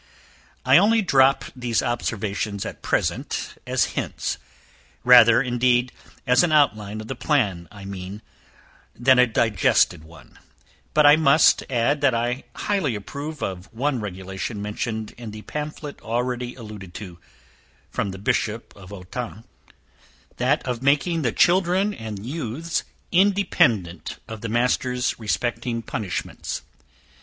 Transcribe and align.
I 0.65 0.79
only 0.79 1.03
drop 1.03 1.45
these 1.55 1.83
observations 1.83 2.65
at 2.65 2.81
present, 2.81 3.53
as 3.67 3.85
hints; 3.93 4.39
rather, 5.03 5.43
indeed 5.43 5.91
as 6.25 6.41
an 6.41 6.51
outline 6.51 7.01
of 7.01 7.07
the 7.07 7.13
plan 7.13 7.67
I 7.71 7.85
mean, 7.85 8.23
than 8.95 9.19
a 9.19 9.27
digested 9.27 10.03
one; 10.03 10.39
but 10.95 11.05
I 11.05 11.17
must 11.17 11.61
add, 11.69 12.01
that 12.01 12.15
I 12.15 12.45
highly 12.55 12.95
approve 12.95 13.43
of 13.43 13.71
one 13.71 13.99
regulation 13.99 14.59
mentioned 14.59 15.11
in 15.19 15.29
the 15.29 15.43
pamphlet 15.43 16.01
already 16.01 16.55
alluded 16.55 16.95
to 16.95 17.19
(The 17.93 18.17
Bishop 18.17 18.75
of 18.75 18.89
Autun), 18.91 19.43
that 20.37 20.65
of 20.67 20.81
making 20.81 21.21
the 21.21 21.31
children 21.31 21.93
and 21.93 22.25
youths 22.25 22.83
independent 23.11 24.17
of 24.27 24.41
the 24.41 24.49
masters 24.49 25.19
respecting 25.19 25.83
punishments. 25.83 26.63